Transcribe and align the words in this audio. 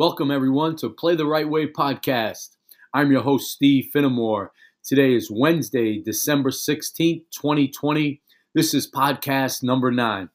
Welcome, 0.00 0.30
everyone, 0.30 0.76
to 0.76 0.88
Play 0.88 1.14
the 1.14 1.26
Right 1.26 1.46
Way 1.46 1.66
podcast. 1.70 2.56
I'm 2.94 3.12
your 3.12 3.20
host, 3.20 3.50
Steve 3.50 3.90
Finamore. 3.94 4.48
Today 4.82 5.14
is 5.14 5.30
Wednesday, 5.30 6.00
December 6.00 6.48
16th, 6.48 7.24
2020. 7.30 8.22
This 8.54 8.72
is 8.72 8.90
podcast 8.90 9.62
number 9.62 9.90
nine. 9.90 10.30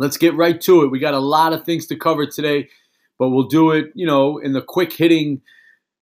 Let's 0.00 0.16
get 0.16 0.34
right 0.34 0.60
to 0.62 0.82
it. 0.82 0.90
We 0.90 0.98
got 0.98 1.14
a 1.14 1.20
lot 1.20 1.52
of 1.52 1.64
things 1.64 1.86
to 1.86 1.96
cover 1.96 2.26
today, 2.26 2.68
but 3.16 3.28
we'll 3.28 3.46
do 3.46 3.70
it, 3.70 3.92
you 3.94 4.08
know, 4.08 4.38
in 4.38 4.54
the 4.54 4.60
quick 4.60 4.92
hitting, 4.92 5.40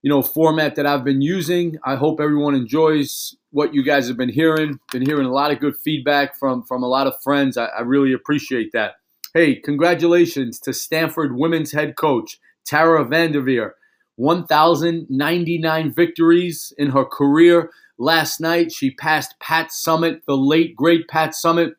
you 0.00 0.08
know, 0.08 0.22
format 0.22 0.74
that 0.76 0.86
I've 0.86 1.04
been 1.04 1.20
using. 1.20 1.76
I 1.84 1.96
hope 1.96 2.22
everyone 2.22 2.54
enjoys 2.54 3.36
what 3.50 3.74
you 3.74 3.84
guys 3.84 4.08
have 4.08 4.16
been 4.16 4.30
hearing. 4.30 4.80
Been 4.92 5.04
hearing 5.04 5.26
a 5.26 5.30
lot 5.30 5.50
of 5.50 5.60
good 5.60 5.76
feedback 5.76 6.38
from 6.38 6.62
from 6.62 6.82
a 6.82 6.88
lot 6.88 7.06
of 7.06 7.22
friends. 7.22 7.58
I, 7.58 7.66
I 7.66 7.82
really 7.82 8.14
appreciate 8.14 8.72
that. 8.72 8.92
Hey, 9.34 9.56
congratulations 9.56 10.58
to 10.60 10.72
Stanford 10.72 11.36
women's 11.36 11.72
head 11.72 11.96
coach 11.96 12.38
Tara 12.64 13.04
VanDerveer. 13.04 13.72
1,099 14.16 15.92
victories 15.92 16.72
in 16.78 16.90
her 16.90 17.04
career. 17.04 17.70
Last 17.98 18.40
night, 18.40 18.72
she 18.72 18.90
passed 18.90 19.34
Pat 19.40 19.70
Summitt, 19.70 20.24
the 20.26 20.36
late 20.36 20.74
great 20.76 21.08
Pat 21.08 21.30
Summitt. 21.30 21.72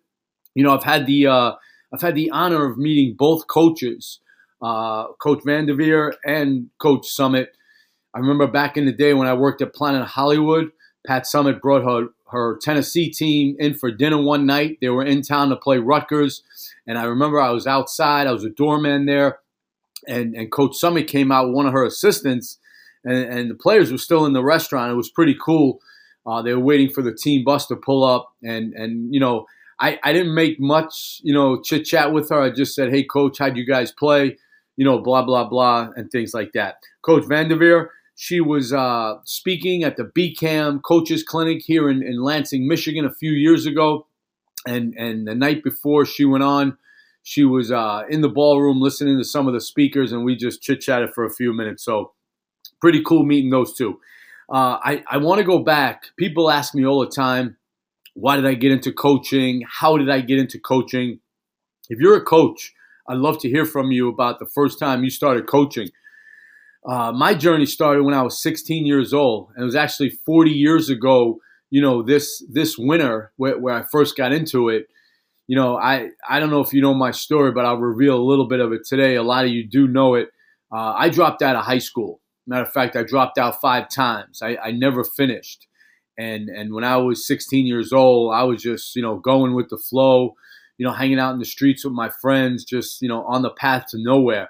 You 0.53 0.63
know, 0.63 0.75
I've 0.75 0.83
had 0.83 1.05
the 1.05 1.27
uh, 1.27 1.51
I've 1.93 2.01
had 2.01 2.15
the 2.15 2.29
honor 2.31 2.65
of 2.65 2.77
meeting 2.77 3.15
both 3.17 3.47
coaches, 3.47 4.19
uh, 4.61 5.07
Coach 5.13 5.43
VanDerveer 5.43 6.13
and 6.25 6.69
Coach 6.77 7.07
Summitt. 7.07 7.47
I 8.13 8.19
remember 8.19 8.47
back 8.47 8.77
in 8.77 8.85
the 8.85 8.93
day 8.93 9.13
when 9.13 9.27
I 9.27 9.33
worked 9.33 9.61
at 9.61 9.73
Planet 9.73 10.07
Hollywood, 10.07 10.71
Pat 11.05 11.23
Summitt 11.23 11.61
brought 11.61 11.83
her 11.83 12.09
her 12.31 12.57
Tennessee 12.61 13.11
team 13.11 13.55
in 13.59 13.75
for 13.75 13.91
dinner 13.91 14.21
one 14.21 14.45
night. 14.45 14.77
They 14.81 14.89
were 14.89 15.05
in 15.05 15.21
town 15.21 15.49
to 15.49 15.55
play 15.55 15.77
Rutgers, 15.77 16.43
and 16.87 16.97
I 16.97 17.03
remember 17.03 17.39
I 17.39 17.51
was 17.51 17.67
outside. 17.67 18.27
I 18.27 18.31
was 18.31 18.43
a 18.43 18.49
doorman 18.49 19.05
there 19.05 19.39
and 20.07 20.35
and 20.35 20.51
Coach 20.51 20.75
Summitt 20.81 21.07
came 21.07 21.31
out 21.31 21.47
with 21.47 21.55
one 21.55 21.65
of 21.65 21.73
her 21.73 21.85
assistants, 21.85 22.57
and, 23.03 23.17
and 23.17 23.49
the 23.49 23.55
players 23.55 23.91
were 23.91 23.97
still 23.97 24.25
in 24.25 24.33
the 24.33 24.43
restaurant. 24.43 24.91
It 24.91 24.95
was 24.95 25.09
pretty 25.09 25.35
cool. 25.43 25.79
Uh, 26.25 26.41
they 26.41 26.53
were 26.53 26.59
waiting 26.59 26.89
for 26.89 27.01
the 27.01 27.13
team 27.13 27.43
bus 27.43 27.67
to 27.67 27.75
pull 27.75 28.03
up, 28.03 28.33
and 28.43 28.73
and 28.73 29.13
you 29.13 29.19
know 29.19 29.45
I, 29.79 29.99
I 30.03 30.13
didn't 30.13 30.33
make 30.33 30.59
much 30.59 31.19
you 31.23 31.33
know 31.33 31.61
chit 31.61 31.85
chat 31.85 32.13
with 32.13 32.29
her. 32.29 32.41
I 32.41 32.49
just 32.49 32.75
said, 32.75 32.91
hey 32.91 33.03
coach, 33.03 33.39
how'd 33.39 33.57
you 33.57 33.65
guys 33.65 33.91
play? 33.91 34.37
You 34.77 34.85
know, 34.85 34.99
blah 34.99 35.23
blah 35.23 35.47
blah, 35.47 35.89
and 35.95 36.09
things 36.11 36.33
like 36.33 36.51
that. 36.53 36.75
Coach 37.01 37.23
VanDerveer, 37.23 37.87
she 38.15 38.41
was 38.41 38.73
uh, 38.73 39.15
speaking 39.23 39.83
at 39.83 39.97
the 39.97 40.03
BCAM 40.03 40.81
Coaches 40.83 41.23
Clinic 41.23 41.61
here 41.63 41.89
in, 41.89 42.03
in 42.03 42.21
Lansing, 42.21 42.67
Michigan, 42.67 43.05
a 43.05 43.13
few 43.13 43.31
years 43.31 43.65
ago, 43.65 44.07
and 44.67 44.93
and 44.97 45.27
the 45.27 45.35
night 45.35 45.63
before 45.63 46.05
she 46.05 46.25
went 46.25 46.43
on 46.43 46.77
she 47.27 47.43
was 47.43 47.71
uh, 47.71 48.03
in 48.07 48.21
the 48.21 48.29
ballroom 48.29 48.79
listening 48.79 49.17
to 49.17 49.23
some 49.23 49.47
of 49.47 49.55
the 49.55 49.59
speakers, 49.59 50.11
and 50.11 50.23
we 50.23 50.35
just 50.35 50.61
chit 50.61 50.79
chatted 50.79 51.09
for 51.15 51.25
a 51.25 51.33
few 51.33 51.53
minutes. 51.53 51.83
So, 51.83 52.13
pretty 52.79 53.01
cool 53.01 53.25
meeting 53.25 53.49
those 53.49 53.73
two. 53.73 53.99
Uh, 54.47 54.77
I, 54.83 55.03
I 55.09 55.17
want 55.17 55.39
to 55.39 55.43
go 55.43 55.57
back. 55.57 56.03
People 56.17 56.51
ask 56.51 56.75
me 56.75 56.85
all 56.85 56.99
the 56.99 57.09
time, 57.09 57.57
why 58.13 58.35
did 58.35 58.45
I 58.45 58.53
get 58.53 58.71
into 58.71 58.93
coaching? 58.93 59.63
How 59.67 59.97
did 59.97 60.07
I 60.07 60.21
get 60.21 60.37
into 60.37 60.59
coaching? 60.59 61.19
If 61.89 61.99
you're 61.99 62.15
a 62.15 62.23
coach, 62.23 62.75
I'd 63.09 63.17
love 63.17 63.39
to 63.39 63.49
hear 63.49 63.65
from 63.65 63.91
you 63.91 64.07
about 64.07 64.37
the 64.37 64.45
first 64.45 64.77
time 64.77 65.03
you 65.03 65.09
started 65.09 65.47
coaching. 65.47 65.89
Uh, 66.87 67.11
my 67.11 67.33
journey 67.33 67.65
started 67.65 68.03
when 68.03 68.13
I 68.13 68.21
was 68.21 68.39
16 68.39 68.85
years 68.85 69.15
old, 69.15 69.49
and 69.55 69.63
it 69.63 69.65
was 69.65 69.75
actually 69.75 70.11
40 70.11 70.51
years 70.51 70.91
ago. 70.91 71.39
You 71.71 71.81
know, 71.81 72.03
this 72.03 72.45
this 72.47 72.77
winter 72.77 73.31
where, 73.37 73.57
where 73.57 73.73
I 73.73 73.81
first 73.81 74.15
got 74.15 74.31
into 74.31 74.69
it 74.69 74.87
you 75.47 75.55
know, 75.55 75.77
I, 75.77 76.09
I 76.27 76.39
don't 76.39 76.49
know 76.49 76.61
if 76.61 76.73
you 76.73 76.81
know 76.81 76.93
my 76.93 77.11
story, 77.11 77.51
but 77.51 77.65
I'll 77.65 77.77
reveal 77.77 78.15
a 78.15 78.23
little 78.23 78.47
bit 78.47 78.59
of 78.59 78.71
it 78.71 78.85
today. 78.85 79.15
A 79.15 79.23
lot 79.23 79.45
of 79.45 79.51
you 79.51 79.67
do 79.67 79.87
know 79.87 80.15
it. 80.15 80.29
Uh, 80.71 80.93
I 80.97 81.09
dropped 81.09 81.41
out 81.41 81.55
of 81.55 81.63
high 81.63 81.79
school. 81.79 82.21
Matter 82.47 82.63
of 82.63 82.71
fact, 82.71 82.95
I 82.95 83.03
dropped 83.03 83.37
out 83.37 83.61
five 83.61 83.89
times. 83.89 84.41
I, 84.41 84.57
I 84.57 84.71
never 84.71 85.03
finished. 85.03 85.67
And, 86.17 86.49
and 86.49 86.73
when 86.73 86.83
I 86.83 86.97
was 86.97 87.27
16 87.27 87.65
years 87.65 87.91
old, 87.91 88.33
I 88.33 88.43
was 88.43 88.61
just, 88.61 88.95
you 88.95 89.01
know, 89.01 89.17
going 89.17 89.53
with 89.53 89.69
the 89.69 89.77
flow, 89.77 90.35
you 90.77 90.85
know, 90.85 90.93
hanging 90.93 91.19
out 91.19 91.33
in 91.33 91.39
the 91.39 91.45
streets 91.45 91.83
with 91.83 91.93
my 91.93 92.09
friends, 92.21 92.63
just, 92.63 93.01
you 93.01 93.09
know, 93.09 93.23
on 93.25 93.41
the 93.41 93.49
path 93.51 93.85
to 93.89 93.97
nowhere. 93.99 94.49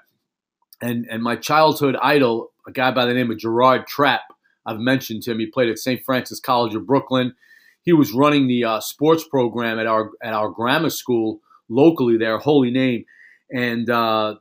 And, 0.80 1.06
and 1.10 1.22
my 1.22 1.36
childhood 1.36 1.96
idol, 2.02 2.52
a 2.66 2.72
guy 2.72 2.90
by 2.90 3.06
the 3.06 3.14
name 3.14 3.30
of 3.30 3.38
Gerard 3.38 3.86
Trapp, 3.86 4.22
I've 4.64 4.78
mentioned 4.78 5.26
him. 5.26 5.38
He 5.38 5.46
played 5.46 5.70
at 5.70 5.78
St. 5.78 6.04
Francis 6.04 6.40
College 6.40 6.74
of 6.74 6.86
Brooklyn 6.86 7.34
he 7.86 7.92
was 7.92 8.12
running 8.12 8.48
the 8.48 8.64
uh, 8.64 8.80
sports 8.80 9.24
program 9.26 9.78
at 9.78 9.86
our 9.86 10.10
at 10.22 10.34
our 10.34 10.50
grammar 10.50 10.90
school 10.90 11.40
locally 11.68 12.18
there, 12.18 12.36
Holy 12.36 12.70
Name. 12.70 13.04
And 13.50 13.88
uh, 13.88 14.34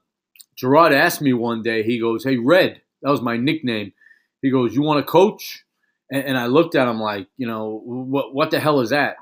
Gerard 0.57 0.91
asked 0.91 1.22
me 1.22 1.31
one 1.31 1.61
day. 1.61 1.84
He 1.84 2.00
goes, 2.00 2.25
"Hey, 2.25 2.38
Red, 2.38 2.81
that 3.03 3.11
was 3.11 3.22
my 3.22 3.38
nickname." 3.38 3.94
He 4.41 4.50
goes, 4.50 4.75
"You 4.75 4.81
want 4.81 5.05
to 5.05 5.09
coach?" 5.09 5.63
And, 6.11 6.23
and 6.25 6.38
I 6.38 6.47
looked 6.47 6.75
at 6.75 6.88
him 6.88 7.00
like, 7.00 7.28
you 7.38 7.47
know, 7.47 7.81
what 7.85 8.34
what 8.34 8.51
the 8.51 8.59
hell 8.59 8.81
is 8.81 8.89
that? 8.89 9.17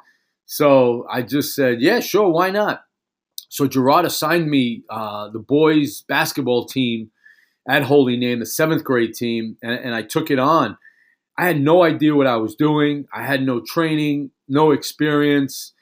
So 0.45 1.05
I 1.11 1.21
just 1.21 1.53
said, 1.53 1.81
"Yeah, 1.81 1.99
sure, 1.99 2.29
why 2.29 2.49
not?" 2.49 2.85
So 3.49 3.67
Gerard 3.67 4.05
assigned 4.05 4.49
me 4.49 4.83
uh, 4.89 5.29
the 5.29 5.39
boys 5.39 6.01
basketball 6.07 6.65
team 6.65 7.11
at 7.67 7.83
Holy 7.83 8.15
Name, 8.15 8.39
the 8.39 8.45
seventh 8.45 8.85
grade 8.85 9.13
team, 9.15 9.57
and, 9.61 9.73
and 9.73 9.93
I 9.93 10.01
took 10.01 10.31
it 10.31 10.39
on. 10.39 10.77
I 11.37 11.47
had 11.47 11.59
no 11.59 11.83
idea 11.83 12.15
what 12.15 12.27
I 12.27 12.37
was 12.37 12.55
doing. 12.55 13.07
I 13.13 13.23
had 13.23 13.41
no 13.43 13.59
training, 13.59 14.31
no 14.47 14.71
experience. 14.71 15.73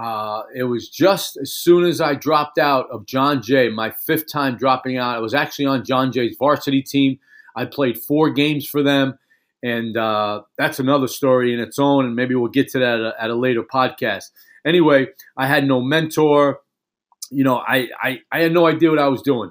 Uh, 0.00 0.42
it 0.54 0.64
was 0.64 0.88
just 0.88 1.36
as 1.36 1.52
soon 1.52 1.84
as 1.84 2.00
I 2.00 2.14
dropped 2.14 2.58
out 2.58 2.86
of 2.90 3.06
John 3.06 3.42
Jay, 3.42 3.68
my 3.68 3.90
fifth 3.90 4.30
time 4.30 4.56
dropping 4.56 4.96
out. 4.96 5.16
I 5.16 5.18
was 5.18 5.34
actually 5.34 5.66
on 5.66 5.84
John 5.84 6.12
Jay's 6.12 6.36
varsity 6.38 6.82
team. 6.82 7.18
I 7.54 7.66
played 7.66 7.98
four 7.98 8.30
games 8.30 8.66
for 8.66 8.82
them, 8.82 9.18
and 9.62 9.96
uh, 9.96 10.42
that's 10.56 10.78
another 10.78 11.08
story 11.08 11.52
in 11.52 11.60
its 11.60 11.78
own. 11.78 12.06
And 12.06 12.16
maybe 12.16 12.34
we'll 12.34 12.48
get 12.48 12.68
to 12.70 12.78
that 12.78 13.00
at 13.00 13.00
a, 13.00 13.14
at 13.24 13.30
a 13.30 13.34
later 13.34 13.62
podcast. 13.62 14.30
Anyway, 14.64 15.08
I 15.36 15.46
had 15.46 15.66
no 15.66 15.82
mentor. 15.82 16.60
You 17.30 17.44
know, 17.44 17.56
I, 17.56 17.88
I 18.00 18.20
I 18.30 18.42
had 18.42 18.52
no 18.52 18.66
idea 18.66 18.90
what 18.90 18.98
I 18.98 19.08
was 19.08 19.22
doing. 19.22 19.50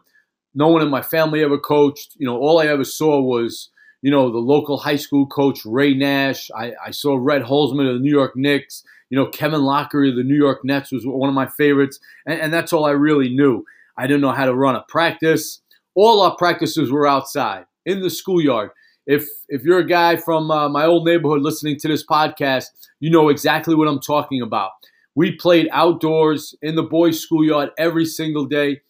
No 0.56 0.70
one 0.70 0.82
in 0.82 0.90
my 0.90 1.02
family 1.02 1.44
ever 1.44 1.58
coached. 1.58 2.14
You 2.18 2.26
know, 2.26 2.38
all 2.38 2.60
I 2.60 2.68
ever 2.68 2.84
saw 2.84 3.22
was 3.22 3.70
you 4.02 4.10
know, 4.12 4.32
the 4.32 4.38
local 4.38 4.78
high 4.78 4.96
school 4.96 5.28
coach, 5.28 5.66
Ray 5.66 5.94
Nash. 5.94 6.50
I, 6.56 6.74
I 6.86 6.92
saw 6.92 7.18
Red 7.20 7.44
Holzman 7.44 7.88
of 7.88 7.96
the 7.96 8.04
New 8.04 8.12
York 8.12 8.36
Knicks. 8.36 8.84
You 9.10 9.18
know, 9.18 9.28
Kevin 9.28 9.62
Loughery 9.62 10.10
of 10.10 10.16
the 10.16 10.24
New 10.24 10.36
York 10.38 10.64
Nets 10.64 10.92
was 10.92 11.04
one 11.06 11.30
of 11.30 11.36
my 11.36 11.48
favorites. 11.48 12.00
And, 12.26 12.40
and 12.40 12.54
that's 12.54 12.74
all 12.74 12.86
I 12.86 12.92
really 12.92 13.30
knew. 13.30 13.66
I 13.98 14.08
didn't 14.08 14.22
know 14.22 14.32
how 14.32 14.46
to 14.46 14.56
run 14.56 14.76
a 14.76 14.86
practice. 14.88 15.62
All 15.96 16.22
our 16.22 16.36
practices 16.36 16.92
were 16.92 17.06
outside 17.06 17.66
in 17.86 18.02
the 18.02 18.10
schoolyard. 18.10 18.72
If 19.06 19.28
if 19.50 19.64
you're 19.64 19.80
a 19.80 19.88
guy 19.88 20.16
from 20.16 20.50
uh, 20.50 20.70
my 20.70 20.86
old 20.86 21.06
neighborhood 21.06 21.42
listening 21.42 21.78
to 21.80 21.88
this 21.88 22.06
podcast, 22.06 22.68
you 23.00 23.10
know 23.10 23.30
exactly 23.30 23.76
what 23.76 23.88
I'm 23.88 24.00
talking 24.00 24.42
about. 24.42 24.72
We 25.16 25.36
played 25.36 25.68
outdoors 25.72 26.56
in 26.62 26.76
the 26.76 26.84
boys' 26.84 27.20
schoolyard 27.20 27.72
every 27.78 28.06
single 28.06 28.46
day. 28.46 28.82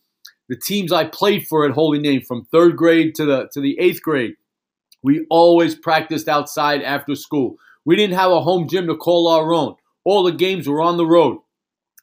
The 0.50 0.58
teams 0.58 0.92
I 0.92 1.06
played 1.06 1.48
for 1.48 1.66
at 1.66 1.72
Holy 1.72 1.98
Name, 1.98 2.22
from 2.22 2.46
third 2.46 2.76
grade 2.76 3.16
to 3.16 3.26
the 3.26 3.50
to 3.54 3.62
the 3.62 3.80
eighth 3.80 4.02
grade, 4.02 4.36
we 5.04 5.26
always 5.30 5.76
practiced 5.76 6.28
outside 6.28 6.82
after 6.82 7.16
school. 7.16 7.56
We 7.86 7.96
didn't 7.96 8.18
have 8.18 8.32
a 8.32 8.42
home 8.42 8.68
gym 8.68 8.88
to 8.88 8.96
call 8.96 9.28
our 9.28 9.54
own. 9.54 9.76
All 10.04 10.24
the 10.24 10.32
games 10.32 10.68
were 10.68 10.82
on 10.82 10.98
the 10.98 11.06
road. 11.06 11.40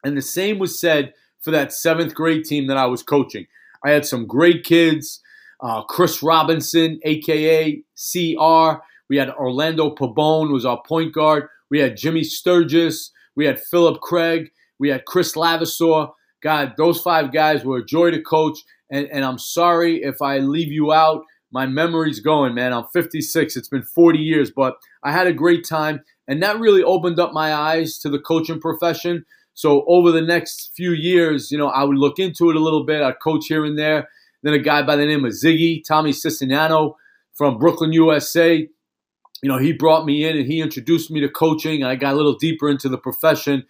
And 0.04 0.16
the 0.16 0.22
same 0.22 0.58
was 0.58 0.80
said 0.80 1.12
for 1.40 1.50
that 1.50 1.72
seventh 1.72 2.14
grade 2.14 2.44
team 2.44 2.66
that 2.66 2.76
I 2.76 2.86
was 2.86 3.02
coaching. 3.02 3.46
I 3.84 3.90
had 3.90 4.06
some 4.06 4.26
great 4.26 4.64
kids. 4.64 5.20
Uh, 5.60 5.82
Chris 5.82 6.22
Robinson, 6.22 7.00
aka 7.04 7.82
CR. 7.96 8.82
We 9.08 9.16
had 9.16 9.30
Orlando 9.30 9.94
Pabone 9.94 10.52
was 10.52 10.64
our 10.64 10.80
point 10.86 11.12
guard. 11.12 11.48
We 11.70 11.80
had 11.80 11.96
Jimmy 11.96 12.24
Sturgis. 12.24 13.10
We 13.34 13.46
had 13.46 13.60
Philip 13.60 14.00
Craig. 14.00 14.50
We 14.78 14.88
had 14.88 15.04
Chris 15.04 15.34
Lavasaw. 15.34 16.12
God, 16.42 16.74
those 16.76 17.00
five 17.00 17.32
guys 17.32 17.64
were 17.64 17.78
a 17.78 17.84
joy 17.84 18.10
to 18.10 18.22
coach. 18.22 18.58
And, 18.90 19.08
and 19.08 19.24
I'm 19.24 19.38
sorry 19.38 20.02
if 20.02 20.22
I 20.22 20.38
leave 20.38 20.72
you 20.72 20.92
out 20.92 21.24
my 21.50 21.66
memory's 21.66 22.20
going, 22.20 22.54
man. 22.54 22.72
I'm 22.72 22.86
56. 22.92 23.56
It's 23.56 23.68
been 23.68 23.82
40 23.82 24.18
years, 24.18 24.50
but 24.50 24.76
I 25.02 25.12
had 25.12 25.26
a 25.26 25.32
great 25.32 25.66
time. 25.66 26.02
And 26.26 26.42
that 26.42 26.60
really 26.60 26.82
opened 26.82 27.18
up 27.18 27.32
my 27.32 27.54
eyes 27.54 27.98
to 27.98 28.10
the 28.10 28.18
coaching 28.18 28.60
profession. 28.60 29.24
So 29.54 29.84
over 29.88 30.12
the 30.12 30.20
next 30.22 30.72
few 30.76 30.92
years, 30.92 31.50
you 31.50 31.58
know, 31.58 31.68
I 31.68 31.84
would 31.84 31.96
look 31.96 32.18
into 32.18 32.50
it 32.50 32.56
a 32.56 32.60
little 32.60 32.84
bit. 32.84 33.02
I'd 33.02 33.20
coach 33.20 33.46
here 33.46 33.64
and 33.64 33.78
there. 33.78 34.08
Then 34.42 34.52
a 34.52 34.58
guy 34.58 34.82
by 34.82 34.96
the 34.96 35.06
name 35.06 35.24
of 35.24 35.32
Ziggy, 35.32 35.82
Tommy 35.84 36.12
Siciliano 36.12 36.96
from 37.34 37.58
Brooklyn, 37.58 37.92
USA. 37.92 38.68
You 39.42 39.48
know, 39.48 39.58
he 39.58 39.72
brought 39.72 40.04
me 40.04 40.24
in 40.24 40.36
and 40.36 40.46
he 40.46 40.60
introduced 40.60 41.10
me 41.10 41.20
to 41.20 41.28
coaching. 41.28 41.82
I 41.82 41.96
got 41.96 42.12
a 42.12 42.16
little 42.16 42.36
deeper 42.36 42.68
into 42.68 42.88
the 42.88 42.98
profession. 42.98 43.64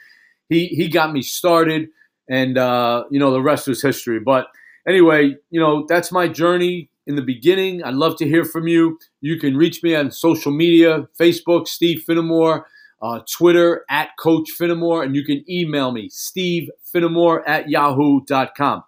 He 0.49 0.67
he 0.67 0.89
got 0.89 1.13
me 1.13 1.23
started, 1.23 1.89
and 2.29 2.57
uh, 2.57 3.05
you 3.11 3.19
know 3.19 3.31
the 3.31 3.43
rest 3.43 3.69
was 3.69 3.83
history. 3.83 4.19
But 4.19 4.47
anyway, 4.87 5.37
you 5.51 5.61
know 5.61 5.85
that's 5.87 6.11
my 6.11 6.27
journey 6.27 6.91
in 7.09 7.17
the 7.17 7.23
beginning. 7.23 7.83
I'd 7.83 7.95
love 7.95 8.17
to 8.19 8.29
hear 8.29 8.45
from 8.45 8.69
you. 8.69 8.99
You 9.21 9.39
can 9.39 9.57
reach 9.57 9.83
me 9.83 9.97
on 9.97 10.13
social 10.13 10.53
media 10.53 11.09
Facebook, 11.19 11.67
Steve 11.67 12.05
Finamore, 12.07 12.65
uh, 13.01 13.21
Twitter 13.31 13.85
at 13.89 14.11
Coach 14.19 14.51
Finamore, 14.51 15.03
and 15.05 15.17
you 15.17 15.25
can 15.25 15.43
email 15.51 15.91
me, 15.91 16.11
Steve 16.11 16.69
Finamore 16.95 17.43
at 17.47 17.71
yahoo.com. 17.71 18.85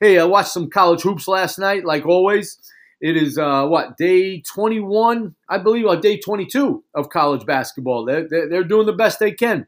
Hey, 0.00 0.18
I 0.18 0.24
watched 0.24 0.52
some 0.52 0.68
college 0.68 1.02
hoops 1.02 1.26
last 1.26 1.58
night, 1.58 1.84
like 1.84 2.04
always. 2.04 2.58
It 3.00 3.16
is 3.16 3.36
uh, 3.36 3.66
what 3.66 3.96
day 3.96 4.42
21, 4.42 5.34
I 5.48 5.58
believe, 5.58 5.86
or 5.86 5.96
day 5.96 6.18
22 6.18 6.84
of 6.94 7.08
college 7.08 7.44
basketball. 7.46 8.04
They're, 8.04 8.28
they're, 8.28 8.48
they're 8.48 8.64
doing 8.64 8.86
the 8.86 8.92
best 8.92 9.18
they 9.18 9.32
can. 9.32 9.66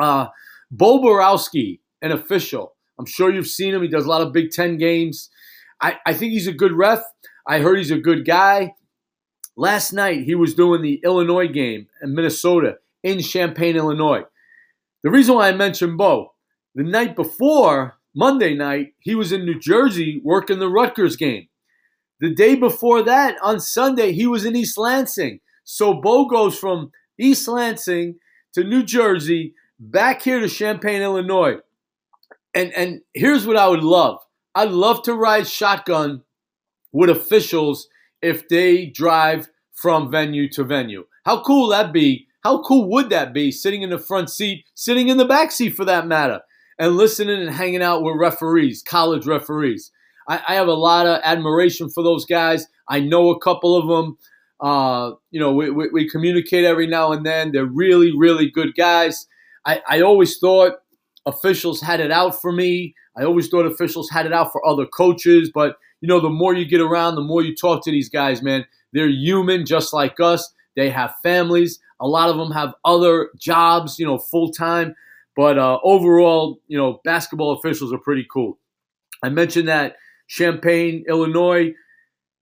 Uh, 0.00 0.26
Bo 0.70 1.00
Boroski, 1.00 1.80
an 2.02 2.12
official. 2.12 2.74
I'm 2.98 3.06
sure 3.06 3.32
you've 3.32 3.48
seen 3.48 3.74
him. 3.74 3.82
He 3.82 3.88
does 3.88 4.04
a 4.04 4.08
lot 4.08 4.20
of 4.20 4.32
Big 4.32 4.50
Ten 4.50 4.78
games. 4.78 5.28
I, 5.82 5.98
I 6.06 6.14
think 6.14 6.32
he's 6.32 6.46
a 6.46 6.52
good 6.52 6.72
ref. 6.72 7.02
I 7.46 7.58
heard 7.58 7.78
he's 7.78 7.90
a 7.90 7.98
good 7.98 8.24
guy. 8.24 8.74
Last 9.56 9.92
night, 9.92 10.22
he 10.24 10.34
was 10.34 10.54
doing 10.54 10.80
the 10.80 11.00
Illinois 11.04 11.48
game 11.48 11.88
in 12.02 12.14
Minnesota 12.14 12.76
in 13.02 13.20
Champaign, 13.20 13.76
Illinois. 13.76 14.22
The 15.02 15.10
reason 15.10 15.34
why 15.34 15.48
I 15.48 15.52
mentioned 15.52 15.98
Bo, 15.98 16.34
the 16.74 16.84
night 16.84 17.16
before, 17.16 17.98
Monday 18.14 18.54
night, 18.54 18.94
he 19.00 19.14
was 19.14 19.32
in 19.32 19.44
New 19.44 19.58
Jersey 19.58 20.20
working 20.24 20.58
the 20.58 20.70
Rutgers 20.70 21.16
game. 21.16 21.48
The 22.20 22.32
day 22.32 22.54
before 22.54 23.02
that, 23.02 23.36
on 23.42 23.58
Sunday, 23.58 24.12
he 24.12 24.26
was 24.26 24.44
in 24.44 24.54
East 24.54 24.78
Lansing. 24.78 25.40
So 25.64 25.94
Bo 25.94 26.26
goes 26.26 26.56
from 26.56 26.92
East 27.18 27.48
Lansing 27.48 28.16
to 28.54 28.62
New 28.62 28.84
Jersey, 28.84 29.54
back 29.78 30.22
here 30.22 30.38
to 30.38 30.48
Champaign, 30.48 31.02
Illinois. 31.02 31.56
And 32.54 32.72
and 32.74 33.00
here's 33.14 33.46
what 33.46 33.56
I 33.56 33.66
would 33.66 33.82
love. 33.82 34.18
I'd 34.54 34.70
love 34.70 35.02
to 35.04 35.14
ride 35.14 35.46
shotgun 35.46 36.22
with 36.92 37.10
officials 37.10 37.88
if 38.20 38.48
they 38.48 38.86
drive 38.86 39.48
from 39.72 40.10
venue 40.10 40.48
to 40.50 40.64
venue. 40.64 41.04
How 41.24 41.42
cool 41.42 41.68
that 41.68 41.92
be? 41.92 42.26
How 42.42 42.62
cool 42.62 42.90
would 42.90 43.10
that 43.10 43.32
be 43.32 43.50
sitting 43.50 43.82
in 43.82 43.90
the 43.90 43.98
front 43.98 44.28
seat, 44.28 44.64
sitting 44.74 45.08
in 45.08 45.16
the 45.16 45.24
back 45.24 45.52
seat 45.52 45.70
for 45.70 45.84
that 45.84 46.06
matter, 46.06 46.40
and 46.78 46.96
listening 46.96 47.40
and 47.40 47.50
hanging 47.50 47.82
out 47.82 48.02
with 48.02 48.16
referees, 48.16 48.82
college 48.82 49.26
referees? 49.26 49.90
I, 50.28 50.42
I 50.48 50.54
have 50.54 50.68
a 50.68 50.74
lot 50.74 51.06
of 51.06 51.20
admiration 51.22 51.88
for 51.88 52.02
those 52.02 52.24
guys. 52.24 52.66
I 52.88 53.00
know 53.00 53.30
a 53.30 53.40
couple 53.40 53.76
of 53.76 53.88
them. 53.88 54.18
Uh, 54.60 55.12
you 55.30 55.40
know, 55.40 55.52
we, 55.52 55.70
we, 55.70 55.88
we, 55.88 56.08
communicate 56.08 56.64
every 56.64 56.86
now 56.86 57.10
and 57.10 57.26
then. 57.26 57.50
They're 57.50 57.66
really, 57.66 58.12
really 58.16 58.48
good 58.48 58.76
guys. 58.76 59.26
I, 59.66 59.82
I 59.88 60.00
always 60.02 60.38
thought 60.38 60.74
officials 61.26 61.80
had 61.80 62.00
it 62.00 62.10
out 62.10 62.40
for 62.40 62.52
me. 62.52 62.94
I 63.16 63.24
always 63.24 63.48
thought 63.48 63.66
officials 63.66 64.10
had 64.10 64.26
it 64.26 64.32
out 64.32 64.52
for 64.52 64.66
other 64.66 64.86
coaches. 64.86 65.50
But, 65.52 65.76
you 66.00 66.08
know, 66.08 66.20
the 66.20 66.30
more 66.30 66.54
you 66.54 66.64
get 66.64 66.80
around, 66.80 67.14
the 67.14 67.22
more 67.22 67.42
you 67.42 67.54
talk 67.54 67.84
to 67.84 67.90
these 67.90 68.08
guys, 68.08 68.42
man. 68.42 68.64
They're 68.92 69.08
human 69.08 69.64
just 69.64 69.92
like 69.92 70.20
us. 70.20 70.52
They 70.76 70.90
have 70.90 71.14
families. 71.22 71.80
A 72.00 72.06
lot 72.06 72.28
of 72.28 72.36
them 72.36 72.50
have 72.50 72.74
other 72.84 73.30
jobs, 73.38 73.98
you 73.98 74.06
know, 74.06 74.18
full 74.18 74.50
time. 74.50 74.94
But 75.36 75.58
uh, 75.58 75.78
overall, 75.82 76.60
you 76.68 76.76
know, 76.76 77.00
basketball 77.04 77.52
officials 77.52 77.92
are 77.92 77.98
pretty 77.98 78.26
cool. 78.30 78.58
I 79.22 79.28
mentioned 79.28 79.68
that 79.68 79.96
Champaign, 80.28 81.04
Illinois. 81.08 81.72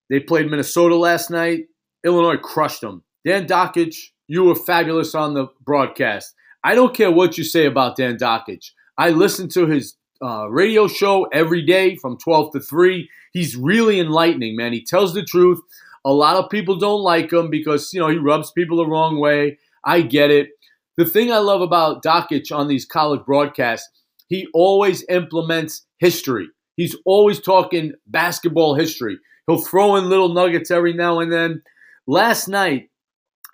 They 0.09 0.21
played 0.21 0.51
Minnesota 0.51 0.97
last 0.97 1.31
night. 1.31 1.67
Illinois 2.05 2.37
crushed 2.37 2.81
them. 2.81 3.03
Dan 3.25 3.47
Dakich, 3.47 3.97
you 4.27 4.45
were 4.45 4.55
fabulous 4.55 5.15
on 5.15 5.35
the 5.35 5.49
broadcast. 5.61 6.35
I 6.65 6.75
don't 6.75 6.95
care 6.95 7.11
what 7.11 7.39
you 7.39 7.45
say 7.45 7.67
about 7.67 7.97
Dan 7.97 8.17
Dakich. 8.17 8.73
I 8.99 9.11
listen 9.11 9.49
to 9.51 9.67
his 9.67 9.95
uh, 10.23 10.49
radio 10.51 10.87
show 10.87 11.25
every 11.33 11.63
day 11.63 11.97
from 11.97 12.19
12 12.19 12.53
to 12.53 12.61
3. 12.61 13.09
He's 13.33 13.57
really 13.57 13.99
enlightening, 13.99 14.57
man. 14.57 14.73
He 14.73 14.85
tells 14.85 15.15
the 15.15 15.23
truth. 15.23 15.61
A 16.05 16.13
lot 16.13 16.37
of 16.37 16.51
people 16.51 16.77
don't 16.77 17.03
like 17.03 17.33
him 17.33 17.51
because, 17.51 17.93
you 17.93 18.01
know, 18.01 18.09
he 18.09 18.19
rubs 18.19 18.51
people 18.53 18.79
the 18.79 18.87
wrong 18.87 19.19
way. 19.19 19.59
I 19.85 20.03
get 20.03 20.31
it. 20.31 20.51
The 20.97 21.05
thing 21.07 21.33
I 21.33 21.39
love 21.39 21.63
about 21.63 22.03
Dakich 22.03 22.55
on 22.55 22.69
these 22.69 22.85
college 22.85 23.25
broadcasts, 23.25 23.89
he 24.29 24.47
always 24.53 25.05
implements 25.09 25.87
history. 25.99 26.49
He's 26.77 26.97
always 27.05 27.41
talking 27.41 27.93
basketball 28.07 28.75
history. 28.75 29.19
He'll 29.47 29.59
throw 29.59 29.97
in 29.97 30.09
little 30.09 30.33
nuggets 30.33 30.71
every 30.71 30.93
now 30.93 31.21
and 31.21 31.33
then. 31.33 31.63
Last 32.07 32.49
night, 32.49 32.91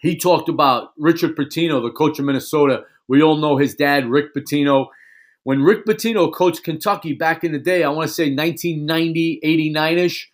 he 0.00 0.16
talked 0.16 0.48
about 0.48 0.90
Richard 0.98 1.36
Pitino, 1.36 1.82
the 1.82 1.90
coach 1.90 2.18
of 2.18 2.24
Minnesota. 2.24 2.84
We 3.08 3.22
all 3.22 3.36
know 3.36 3.56
his 3.56 3.74
dad, 3.74 4.08
Rick 4.08 4.34
Pitino. 4.34 4.86
When 5.44 5.62
Rick 5.62 5.86
Pitino 5.86 6.32
coached 6.32 6.64
Kentucky 6.64 7.12
back 7.12 7.44
in 7.44 7.52
the 7.52 7.58
day, 7.58 7.84
I 7.84 7.88
want 7.88 8.08
to 8.08 8.14
say 8.14 8.34
1990, 8.34 9.40
89 9.42 9.98
ish, 9.98 10.30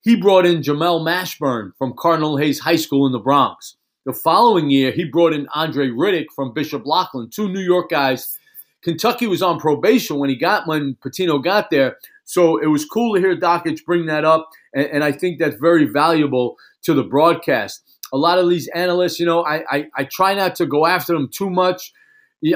he 0.00 0.16
brought 0.16 0.46
in 0.46 0.62
Jamal 0.62 1.04
Mashburn 1.04 1.72
from 1.76 1.94
Cardinal 1.98 2.36
Hayes 2.36 2.60
High 2.60 2.76
School 2.76 3.06
in 3.06 3.12
the 3.12 3.18
Bronx. 3.18 3.76
The 4.06 4.12
following 4.12 4.68
year, 4.68 4.90
he 4.90 5.04
brought 5.04 5.32
in 5.32 5.48
Andre 5.54 5.88
Riddick 5.88 6.26
from 6.34 6.52
Bishop 6.52 6.84
Loughlin, 6.84 7.30
two 7.30 7.48
New 7.48 7.60
York 7.60 7.88
guys. 7.90 8.38
Kentucky 8.82 9.26
was 9.26 9.40
on 9.40 9.58
probation 9.58 10.18
when 10.18 10.28
he 10.28 10.36
got 10.36 10.68
when 10.68 10.94
Pitino 11.02 11.42
got 11.42 11.70
there, 11.70 11.96
so 12.24 12.58
it 12.58 12.66
was 12.66 12.84
cool 12.84 13.14
to 13.14 13.20
hear 13.20 13.34
Dakich 13.34 13.84
bring 13.86 14.04
that 14.06 14.26
up, 14.26 14.50
and, 14.74 14.86
and, 14.86 15.04
I 15.04 15.12
think 15.12 15.38
that's 15.38 15.56
very 15.56 15.86
valuable 15.86 16.56
to 16.82 16.92
the 16.92 17.02
broadcast. 17.02 17.82
A 18.12 18.18
lot 18.18 18.38
of 18.38 18.50
these 18.50 18.68
analysts, 18.68 19.18
you 19.18 19.24
know, 19.24 19.42
I, 19.44 19.64
I, 19.70 19.86
I 19.96 20.04
try 20.04 20.34
not 20.34 20.54
to 20.56 20.66
go 20.66 20.84
after 20.86 21.14
them 21.14 21.30
too 21.32 21.48
much. 21.48 21.92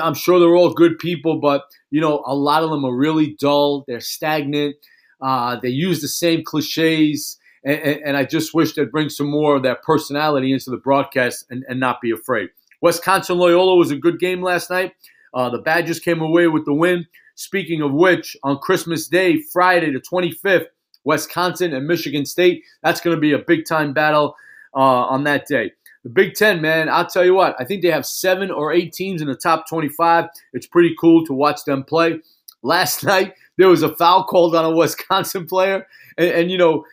I'm 0.01 0.15
sure 0.15 0.39
they're 0.39 0.57
all 0.57 0.75
good 0.75 0.99
people, 0.99 1.41
but 1.41 1.65
you 1.91 2.01
know, 2.01 2.23
a 2.27 2.35
lot 2.35 2.63
of 2.63 2.71
them 2.71 2.85
are 2.85 2.95
really 2.95 3.37
dull. 3.39 3.85
They're 3.87 4.01
stagnant. 4.01 4.77
Uh, 5.21 5.59
they 5.61 5.71
use 5.71 6.01
the 6.01 6.09
same 6.09 6.45
cliches, 6.45 7.39
and, 7.65 7.81
and, 7.81 8.01
and, 8.05 8.17
I 8.17 8.25
just 8.25 8.55
wish 8.55 8.75
they'd 8.75 8.91
bring 8.91 9.09
some 9.09 9.29
more 9.29 9.57
of 9.57 9.65
that 9.65 9.83
personality 9.83 10.53
into 10.53 10.71
the 10.71 10.77
broadcast 10.77 11.45
and, 11.51 11.65
and 11.69 11.81
not 11.81 12.01
be 12.01 12.13
afraid. 12.13 12.51
Wisconsin 12.83 13.37
Loyola 13.37 13.75
was 13.75 13.91
a 13.91 13.97
good 13.97 14.21
game 14.21 14.43
last 14.43 14.71
night. 14.71 14.93
Uh, 15.35 15.51
the 15.51 15.59
Badgers 15.59 15.99
came 15.99 16.21
away 16.21 16.47
with 16.47 16.65
the 16.67 16.75
win. 16.75 17.05
Speaking 17.35 17.83
of 17.83 17.93
which, 17.93 18.37
on 18.45 18.59
Christmas 18.59 19.09
Day, 19.09 19.43
Friday 19.53 19.93
the 19.93 20.01
25th, 20.01 20.67
Wisconsin 21.05 21.73
and 21.73 21.87
Michigan 21.87 22.27
State. 22.27 22.63
That's 22.83 23.01
going 23.01 23.17
to 23.17 23.21
be 23.21 23.33
a 23.33 23.39
big 23.39 23.65
time 23.65 23.93
battle 23.93 24.37
uh, 24.75 25.07
on 25.07 25.25
that 25.25 25.47
day. 25.47 25.73
The 26.05 26.11
Big 26.11 26.35
Ten, 26.35 26.61
man, 26.61 26.89
I'll 26.89 27.07
tell 27.07 27.25
you 27.25 27.35
what, 27.35 27.57
I 27.59 27.65
think 27.65 27.83
they 27.83 27.91
have 27.91 28.07
seven 28.07 28.51
or 28.51 28.73
eight 28.73 28.93
teams 28.93 29.21
in 29.21 29.29
the 29.29 29.35
top 29.35 29.69
25. 29.69 30.27
It's 30.53 30.67
pretty 30.67 30.95
cool 30.99 31.27
to 31.27 31.33
watch 31.33 31.65
them 31.65 31.85
play. 31.85 32.21
Last 32.63 33.05
night, 33.05 33.35
there 33.57 33.69
was 33.69 33.83
a 33.83 33.95
foul 33.97 34.25
called 34.25 34.55
on 34.55 34.65
a 34.65 34.77
Wisconsin 34.77 35.47
player. 35.47 35.87
And, 36.17 36.31
and 36.31 36.51
you 36.51 36.59
know, 36.59 36.85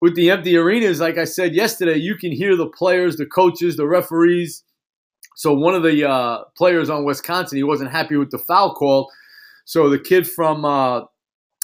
with 0.00 0.14
the 0.14 0.30
empty 0.30 0.56
arenas, 0.56 1.00
like 1.00 1.18
I 1.18 1.24
said 1.24 1.54
yesterday, 1.54 1.96
you 1.96 2.14
can 2.14 2.30
hear 2.30 2.56
the 2.56 2.68
players, 2.68 3.16
the 3.16 3.26
coaches, 3.26 3.76
the 3.76 3.86
referees. 3.86 4.62
So 5.34 5.52
one 5.52 5.74
of 5.74 5.82
the 5.82 6.08
uh, 6.08 6.44
players 6.56 6.90
on 6.90 7.04
Wisconsin, 7.04 7.56
he 7.56 7.64
wasn't 7.64 7.90
happy 7.90 8.16
with 8.16 8.30
the 8.30 8.38
foul 8.38 8.74
call. 8.74 9.10
So 9.64 9.88
the 9.88 9.98
kid 9.98 10.28
from 10.28 10.64
uh, 10.64 11.02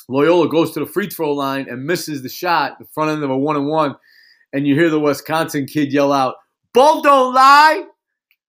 Loyola 0.09 0.49
goes 0.49 0.73
to 0.73 0.81
the 0.81 0.87
free 0.87 1.09
throw 1.09 1.33
line 1.33 1.69
and 1.69 1.85
misses 1.85 2.23
the 2.23 2.29
shot, 2.29 2.79
the 2.79 2.87
front 2.87 3.11
end 3.11 3.23
of 3.23 3.31
a 3.31 3.37
one 3.37 3.57
and 3.57 3.69
one, 3.69 3.95
and 4.53 4.67
you 4.67 4.75
hear 4.75 4.91
the 4.91 4.99
Wisconsin 4.99 5.67
kid 5.67 5.93
yell 5.93 6.13
out, 6.13 6.37
"Bull 6.75 7.03
don't 7.03 7.35
lie!" 7.35 7.85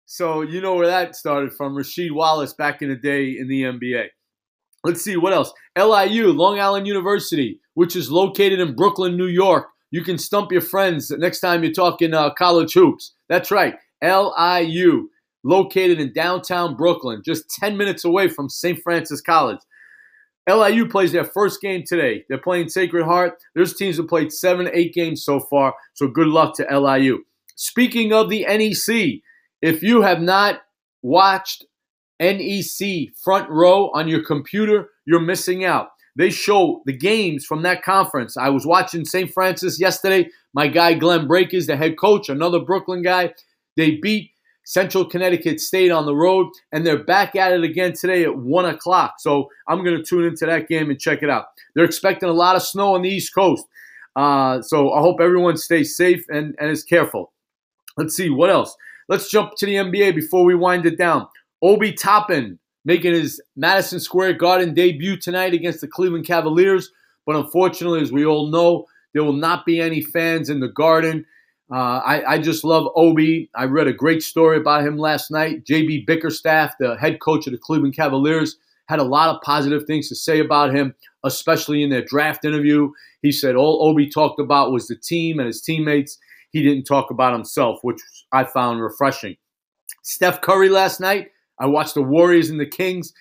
So 0.06 0.42
you 0.42 0.62
know 0.62 0.76
where 0.76 0.88
that 0.88 1.16
started 1.16 1.54
from. 1.54 1.76
Rasheed 1.76 2.12
Wallace 2.12 2.54
back 2.54 2.82
in 2.82 2.90
the 2.90 2.96
day 2.96 3.38
in 3.38 3.48
the 3.48 3.64
NBA. 3.64 4.08
Let's 4.84 5.04
see 5.04 5.16
what 5.16 5.34
else. 5.34 5.54
LIU, 5.78 6.28
Long 6.28 6.60
Island 6.60 6.88
University, 6.88 7.60
which 7.76 7.96
is 7.96 8.12
located 8.12 8.60
in 8.60 8.76
Brooklyn, 8.76 9.16
New 9.16 9.28
York. 9.28 9.68
You 9.92 10.04
can 10.04 10.18
stump 10.18 10.52
your 10.52 10.62
friends 10.62 11.12
next 11.12 11.40
time 11.40 11.64
you're 11.64 11.74
talking 11.74 12.14
uh, 12.14 12.34
college 12.34 12.74
hoops. 12.74 13.14
That's 13.30 13.52
right, 13.52 13.76
LIU 14.04 15.10
located 15.44 16.00
in 16.00 16.14
downtown 16.14 16.76
Brooklyn, 16.76 17.22
just 17.26 17.50
10 17.50 17.78
minutes 17.78 18.06
away 18.06 18.28
from 18.28 18.50
St. 18.50 18.80
Francis 18.84 19.22
College. 19.22 19.60
LIU 20.50 20.88
plays 20.88 21.12
their 21.12 21.24
first 21.24 21.62
game 21.62 21.84
today. 21.86 22.26
They're 22.28 22.38
playing 22.38 22.70
Sacred 22.70 23.06
Heart. 23.06 23.34
There's 23.54 23.76
teams 23.76 23.98
that 23.98 24.10
played 24.10 24.32
seven, 24.32 24.70
eight 24.74 24.94
games 24.94 25.24
so 25.24 25.40
far, 25.40 25.74
so 25.94 26.08
good 26.08 26.28
luck 26.28 26.56
to 26.56 26.80
LIU. 26.80 27.20
Speaking 27.62 28.12
of 28.12 28.28
the 28.28 28.44
NEC, 28.46 29.22
if 29.62 29.84
you 29.84 30.02
have 30.02 30.20
not 30.20 30.62
watched 31.04 31.64
NEC 32.20 33.16
front 33.16 33.48
row 33.52 33.92
on 33.94 34.08
your 34.08 34.24
computer, 34.24 34.90
you're 35.06 35.20
missing 35.20 35.64
out. 35.64 35.90
They 36.16 36.32
show 36.32 36.82
the 36.88 36.98
games 36.98 37.46
from 37.46 37.62
that 37.62 37.84
conference. 37.84 38.36
I 38.36 38.50
was 38.50 38.66
watching 38.66 39.06
St. 39.06 39.32
Francis 39.32 39.80
yesterday. 39.80 40.28
My 40.56 40.70
guy 40.70 40.96
Glenn 40.96 41.28
Braica, 41.28 41.64
the 41.68 41.78
head 41.78 42.00
coach, 42.00 42.30
another 42.30 42.58
Brooklyn 42.58 43.04
guy. 43.04 43.32
They 43.78 43.92
beat 43.98 44.32
Central 44.66 45.06
Connecticut 45.06 45.60
State 45.60 45.92
on 45.92 46.08
the 46.08 46.16
road, 46.16 46.48
and 46.72 46.84
they're 46.84 47.04
back 47.04 47.36
at 47.36 47.52
it 47.52 47.64
again 47.64 47.94
today 47.94 48.24
at 48.24 48.36
1 48.36 48.66
o'clock. 48.66 49.18
So 49.20 49.50
I'm 49.68 49.84
going 49.84 49.98
to 49.98 50.04
tune 50.04 50.26
into 50.26 50.48
that 50.48 50.68
game 50.68 50.90
and 50.90 51.00
check 51.00 51.22
it 51.22 51.30
out. 51.30 51.46
They're 51.76 51.86
expecting 51.86 52.28
a 52.28 52.34
lot 52.34 52.56
of 52.56 52.64
snow 52.64 52.96
on 52.96 53.04
the 53.04 53.10
East 53.10 53.36
Coast. 53.36 53.68
Uh, 54.16 54.64
so 54.64 54.92
I 54.94 55.02
hope 55.02 55.22
everyone 55.22 55.58
stays 55.58 55.96
safe 55.96 56.26
and, 56.28 56.56
and 56.60 56.72
is 56.72 56.84
careful. 56.84 57.32
Let's 57.98 58.16
see, 58.16 58.30
what 58.30 58.50
else? 58.50 58.76
Let's 59.10 59.30
jump 59.30 59.54
to 59.58 59.66
the 59.66 59.76
NBA 59.76 60.16
before 60.16 60.46
we 60.46 60.56
wind 60.56 60.86
it 60.86 60.98
down. 60.98 61.28
Obi 61.62 61.94
Toppin 61.94 62.58
making 62.86 63.14
his 63.14 63.42
Madison 63.56 64.00
Square 64.00 64.34
Garden 64.34 64.74
debut 64.74 65.18
tonight 65.18 65.54
against 65.54 65.82
the 65.82 65.88
Cleveland 65.88 66.26
Cavaliers. 66.26 66.92
But 67.26 67.36
unfortunately, 67.36 68.02
as 68.02 68.12
we 68.12 68.26
all 68.26 68.48
know, 68.48 68.86
there 69.14 69.24
will 69.24 69.34
not 69.34 69.66
be 69.66 69.80
any 69.80 70.02
fans 70.02 70.50
in 70.50 70.60
the 70.60 70.70
Garden. 70.70 71.26
Uh, 71.72 72.02
I, 72.06 72.34
I, 72.34 72.38
just 72.40 72.66
love 72.66 72.92
Obi. 72.96 73.50
I 73.56 73.64
read 73.64 73.88
a 73.88 73.94
great 73.94 74.24
story 74.24 74.58
about 74.58 74.86
him 74.86 74.98
last 74.98 75.32
night. 75.32 75.64
JB 75.64 76.06
Bickerstaff, 76.06 76.74
the 76.80 76.98
head 76.98 77.22
coach 77.22 77.48
of 77.48 77.54
the 77.54 77.60
Cleveland 77.60 77.96
Cavaliers, 77.96 78.58
had 78.88 79.00
a 79.00 79.04
lot 79.04 79.34
of 79.34 79.42
positive 79.42 79.86
things 79.86 80.10
to 80.10 80.16
say 80.16 80.40
about 80.40 80.76
him. 80.76 80.94
especially 81.24 81.84
in 81.84 81.90
their 81.90 82.04
draft 82.04 82.44
interview. 82.44 82.92
He 83.22 83.32
said 83.32 83.56
all 83.56 83.88
Obi 83.88 84.10
talked 84.10 84.40
about 84.40 84.72
was 84.72 84.88
the 84.88 84.96
team 84.96 85.40
and 85.40 85.48
his 85.48 85.62
teammates. 85.62 86.18
He 86.52 86.62
didn't 86.64 86.84
talk 86.84 87.12
about 87.12 87.34
himself, 87.34 87.80
which 87.82 88.00
I 88.32 88.44
found 88.44 88.82
refreshing. 88.82 89.38
Steph 90.04 90.42
Curry 90.42 90.70
last 90.70 91.00
night, 91.00 91.30
I 91.60 91.68
watched 91.68 91.94
the 91.94 92.02
Warriors 92.02 92.50
and 92.50 92.60
the 92.60 92.66
Kings. 92.66 93.14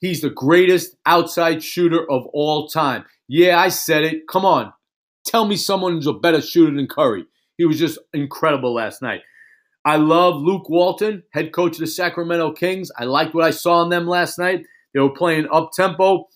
He's 0.00 0.20
the 0.20 0.30
greatest 0.30 0.96
outside 1.06 1.62
shooter 1.62 2.10
of 2.10 2.26
all 2.32 2.68
time. 2.68 3.04
Yeah, 3.28 3.58
I 3.58 3.68
said 3.68 4.04
it. 4.04 4.28
Come 4.28 4.44
on. 4.44 4.72
Tell 5.24 5.46
me 5.46 5.56
someone 5.56 5.92
who's 5.94 6.06
a 6.06 6.12
better 6.12 6.42
shooter 6.42 6.74
than 6.74 6.86
Curry. 6.86 7.24
He 7.56 7.64
was 7.64 7.78
just 7.78 7.98
incredible 8.12 8.74
last 8.74 9.00
night. 9.00 9.22
I 9.86 9.96
love 9.96 10.36
Luke 10.36 10.68
Walton, 10.68 11.22
head 11.30 11.52
coach 11.52 11.74
of 11.74 11.80
the 11.80 11.86
Sacramento 11.86 12.52
Kings. 12.52 12.90
I 12.98 13.04
liked 13.04 13.34
what 13.34 13.44
I 13.44 13.50
saw 13.50 13.82
in 13.82 13.90
them 13.90 14.06
last 14.06 14.38
night. 14.38 14.64
They 14.92 15.00
were 15.00 15.10
playing 15.10 15.46
up 15.52 15.72
tempo. 15.72 16.28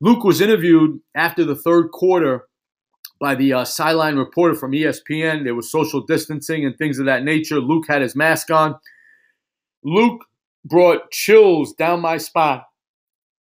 Luke 0.00 0.24
was 0.24 0.40
interviewed 0.40 1.00
after 1.14 1.44
the 1.44 1.56
third 1.56 1.90
quarter 1.90 2.47
by 3.20 3.34
the 3.34 3.52
uh, 3.52 3.64
sideline 3.64 4.16
reporter 4.16 4.54
from 4.54 4.72
ESPN. 4.72 5.44
There 5.44 5.54
was 5.54 5.70
social 5.70 6.00
distancing 6.00 6.64
and 6.64 6.76
things 6.76 6.98
of 6.98 7.06
that 7.06 7.24
nature. 7.24 7.60
Luke 7.60 7.84
had 7.88 8.02
his 8.02 8.16
mask 8.16 8.50
on. 8.50 8.76
Luke 9.82 10.24
brought 10.64 11.10
chills 11.10 11.72
down 11.72 12.00
my 12.00 12.18
spine. 12.18 12.62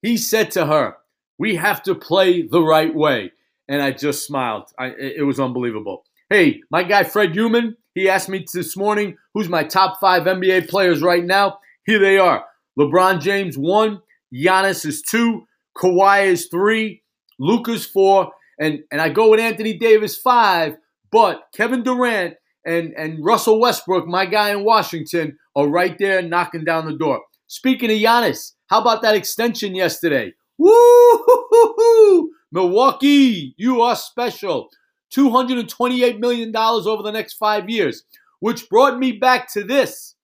He 0.01 0.18
said 0.18 0.51
to 0.51 0.65
her, 0.65 0.98
We 1.38 1.56
have 1.56 1.82
to 1.84 1.96
play 1.96 2.42
the 2.42 2.62
right 2.62 2.94
way. 2.94 3.32
And 3.68 3.82
I 3.82 3.92
just 3.92 4.25
smiled. 4.25 4.65
I, 4.77 4.88
it 4.88 5.25
was 5.25 5.39
unbelievable. 5.39 6.03
Hey, 6.30 6.62
my 6.70 6.84
guy 6.84 7.03
Fred 7.03 7.34
Human, 7.34 7.77
he 7.96 8.10
asked 8.10 8.30
me 8.30 8.46
this 8.53 8.75
morning 8.75 9.18
who's 9.34 9.50
my 9.50 9.63
top 9.63 10.00
five 10.00 10.24
NBA 10.24 10.68
players 10.68 11.01
right 11.01 11.24
now. 11.24 11.60
Here 11.86 12.00
they 12.00 12.18
are 12.18 12.46
LeBron 12.77 13.22
James, 13.22 13.58
one, 13.58 14.01
Giannis 14.34 14.86
is 14.86 15.01
two, 15.01 15.46
Kawhi 15.77 16.25
is 16.25 16.48
three, 16.48 17.03
Luka's 17.39 17.86
four, 17.86 18.32
and, 18.63 18.84
and 18.91 19.01
I 19.01 19.10
go 19.10 19.29
with 19.29 19.39
Anthony 19.39 19.77
Davis 19.77 20.17
five, 20.17 20.77
but 21.12 21.43
Kevin 21.53 21.84
Durant 21.84 22.36
and, 22.65 22.93
and 22.93 23.24
Russell 23.24 23.60
Westbrook, 23.60 24.08
my 24.08 24.25
guy 24.25 24.51
in 24.51 24.63
Washington, 24.63 25.38
are 25.55 25.67
right 25.67 25.98
there 25.98 26.22
knocking 26.22 26.63
down 26.63 26.86
the 26.86 26.98
door. 26.98 27.22
Speaking 27.48 27.91
of 27.91 27.98
Giannis, 27.98 28.53
how 28.67 28.79
about 28.79 29.01
that 29.01 29.15
extension 29.15 29.75
yesterday? 29.75 30.34
Woo! 30.58 32.32
Milwaukee, 32.51 33.53
you 33.58 33.82
are 33.82 33.96
special. 33.96 34.70
$228 35.15 36.20
million 36.20 36.55
over 36.55 37.03
the 37.03 37.12
next 37.12 37.34
five 37.34 37.70
years, 37.70 38.03
which 38.39 38.70
brought 38.70 38.98
me 38.98 39.12
back 39.12 39.51
to 39.53 39.63
this. 39.63 40.15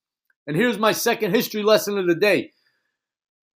And 0.47 0.55
here's 0.55 0.79
my 0.79 0.93
second 0.93 1.35
history 1.35 1.61
lesson 1.61 1.97
of 1.97 2.07
the 2.07 2.15
day. 2.15 2.51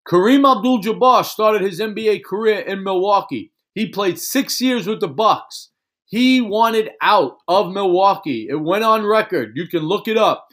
Kareem 0.08 0.50
Abdul-Jabbar 0.50 1.24
started 1.24 1.60
his 1.60 1.80
NBA 1.80 2.24
career 2.24 2.60
in 2.60 2.82
Milwaukee. 2.82 3.52
He 3.74 3.88
played 3.88 4.18
six 4.18 4.60
years 4.60 4.86
with 4.86 5.00
the 5.00 5.08
Bucks. 5.08 5.70
He 6.06 6.40
wanted 6.40 6.90
out 7.00 7.38
of 7.46 7.72
Milwaukee. 7.72 8.48
It 8.50 8.60
went 8.60 8.84
on 8.84 9.06
record. 9.06 9.52
You 9.54 9.68
can 9.68 9.82
look 9.82 10.08
it 10.08 10.16
up. 10.16 10.48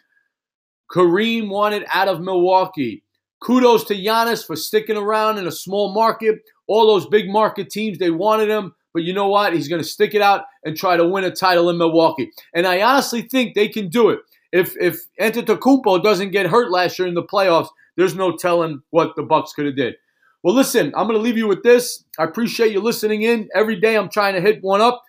Kareem 0.92 1.50
wanted 1.50 1.86
out 1.92 2.08
of 2.08 2.22
Milwaukee. 2.22 3.04
Kudos 3.42 3.84
to 3.86 3.96
Giannis 3.96 4.46
for 4.46 4.56
sticking 4.56 4.98
around 4.98 5.38
in 5.38 5.48
a 5.48 5.52
small 5.52 5.94
market. 5.94 6.40
All 6.68 6.88
those 6.88 7.08
big 7.08 7.30
market 7.30 7.70
teams, 7.70 7.98
they 7.98 8.12
wanted 8.12 8.50
him. 8.50 8.74
But 8.94 9.04
you 9.04 9.14
know 9.14 9.28
what? 9.28 9.54
He's 9.54 9.68
going 9.68 9.82
to 9.82 9.88
stick 9.88 10.16
it 10.16 10.22
out 10.22 10.46
and 10.64 10.76
try 10.76 10.98
to 10.98 11.08
win 11.08 11.24
a 11.24 11.32
title 11.32 11.70
in 11.70 11.78
Milwaukee. 11.78 12.32
And 12.54 12.66
I 12.66 12.82
honestly 12.82 13.24
think 13.24 13.54
they 13.54 13.68
can 13.68 13.90
do 13.90 14.10
it. 14.10 14.20
If 14.52 14.76
if 14.80 15.02
Antetokounmpo 15.20 16.02
doesn't 16.04 16.32
get 16.32 16.48
hurt 16.48 16.72
last 16.72 16.98
year 16.98 17.08
in 17.08 17.14
the 17.14 17.24
playoffs, 17.24 17.68
there's 17.96 18.16
no 18.16 18.36
telling 18.36 18.82
what 18.92 19.16
the 19.16 19.24
Bucks 19.24 19.54
could 19.54 19.66
have 19.66 19.76
did. 19.76 19.96
Well, 20.44 20.56
listen, 20.56 20.94
I'm 20.96 21.08
going 21.08 21.18
to 21.18 21.24
leave 21.24 21.38
you 21.38 21.48
with 21.48 21.64
this. 21.64 22.04
I 22.20 22.24
appreciate 22.24 22.72
you 22.72 22.80
listening 22.80 23.24
in. 23.24 23.50
Every 23.54 23.80
day 23.80 23.96
I'm 23.96 24.10
trying 24.10 24.36
to 24.36 24.42
hit 24.42 24.62
one 24.62 24.82
up. 24.82 25.04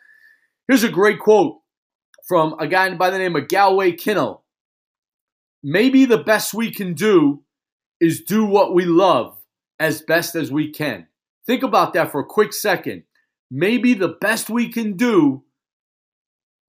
Here's 0.67 0.85
a 0.85 0.89
great 0.89 1.21
quote 1.21 1.59
from 2.27 2.55
a 2.59 2.67
guy 2.67 2.93
by 2.95 3.11
the 3.11 3.19
name 3.19 3.37
of 3.37 3.49
Galway 3.49 3.93
Kinnell. 3.93 4.41
Maybe 5.63 6.05
the 6.05 6.19
best 6.19 6.55
we 6.55 6.71
can 6.71 6.95
do 6.95 7.43
is 8.01 8.23
do 8.23 8.45
what 8.45 8.75
we 8.75 8.85
love 8.85 9.37
as 9.81 10.03
best 10.03 10.35
as 10.35 10.51
we 10.51 10.71
can. 10.71 11.07
Think 11.47 11.63
about 11.63 11.93
that 11.95 12.13
for 12.13 12.21
a 12.21 12.27
quick 12.27 12.53
second 12.53 13.05
maybe 13.51 13.95
the 13.95 14.17
best 14.21 14.51
we 14.51 14.71
can 14.71 14.97
do 14.97 15.43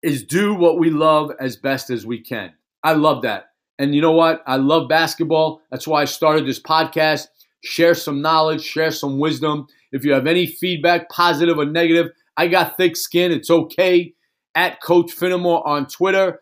is 0.04 0.24
do 0.24 0.54
what 0.54 0.78
we 0.78 0.90
love 0.90 1.32
as 1.40 1.58
best 1.58 1.90
as 1.90 2.06
we 2.06 2.20
can. 2.20 2.54
I 2.84 2.94
love 2.94 3.24
that. 3.24 3.52
And 3.80 3.94
you 3.94 4.02
know 4.02 4.12
what? 4.12 4.44
I 4.48 4.58
love 4.58 4.88
basketball. 4.88 5.62
That's 5.72 5.88
why 5.88 6.02
I 6.02 6.06
started 6.06 6.46
this 6.46 6.62
podcast. 6.62 7.28
Share 7.64 7.96
some 7.96 8.22
knowledge, 8.22 8.62
share 8.62 8.92
some 8.92 9.20
wisdom. 9.20 9.68
If 9.92 10.06
you 10.06 10.14
have 10.14 10.28
any 10.28 10.46
feedback, 10.46 11.10
positive 11.10 11.58
or 11.58 11.66
negative, 11.66 12.12
I 12.38 12.48
got 12.48 12.78
thick 12.78 12.96
skin. 12.96 13.32
It's 13.32 13.50
okay. 13.50 14.14
At 14.56 14.82
Coach 14.82 15.12
Finamore 15.16 15.66
on 15.66 15.88
Twitter. 15.88 16.40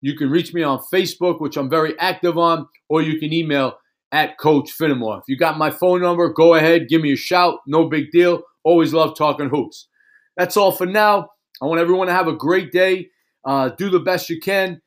You 0.00 0.16
can 0.16 0.30
reach 0.30 0.54
me 0.54 0.62
on 0.62 0.78
Facebook, 0.92 1.40
which 1.40 1.56
I'm 1.56 1.68
very 1.68 1.98
active 1.98 2.38
on, 2.38 2.68
or 2.88 3.02
you 3.02 3.18
can 3.18 3.32
email 3.32 3.78
at 4.12 4.38
Coach 4.38 4.70
Finamore. 4.70 5.18
If 5.18 5.24
you 5.28 5.36
got 5.36 5.58
my 5.58 5.70
phone 5.70 6.00
number, 6.00 6.32
go 6.32 6.54
ahead, 6.54 6.88
give 6.88 7.02
me 7.02 7.12
a 7.12 7.16
shout. 7.16 7.60
No 7.66 7.88
big 7.88 8.10
deal. 8.10 8.42
Always 8.64 8.92
love 8.92 9.16
talking 9.16 9.48
hoops. 9.48 9.88
That's 10.36 10.56
all 10.56 10.72
for 10.72 10.86
now. 10.86 11.30
I 11.60 11.66
want 11.66 11.80
everyone 11.80 12.06
to 12.06 12.12
have 12.12 12.28
a 12.28 12.36
great 12.36 12.70
day. 12.70 13.10
Uh, 13.44 13.70
do 13.70 13.90
the 13.90 14.00
best 14.00 14.30
you 14.30 14.40
can. 14.40 14.80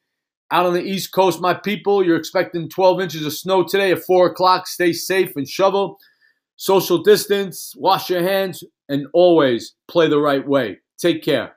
Out 0.52 0.66
on 0.66 0.74
the 0.74 0.84
East 0.84 1.14
Coast, 1.14 1.40
my 1.40 1.54
people, 1.54 2.06
you're 2.06 2.18
expecting 2.18 2.68
12 2.68 3.00
inches 3.00 3.26
of 3.26 3.32
snow 3.32 3.64
today 3.64 3.94
at 3.94 4.04
4 4.04 4.28
o'clock. 4.28 4.68
Stay 4.68 4.92
safe 4.92 5.36
and 5.38 5.48
shovel. 5.48 5.98
Social 6.58 7.02
distance, 7.02 7.74
wash 7.78 8.10
your 8.10 8.22
hands, 8.22 8.62
and 8.90 9.08
always 9.14 9.76
play 9.88 10.10
the 10.10 10.20
right 10.20 10.46
way. 10.46 10.80
Take 11.00 11.24
care. 11.24 11.56